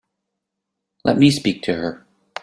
Let 1.05 1.19
me 1.19 1.29
speak 1.29 1.61
to 1.61 1.75
her. 1.75 2.07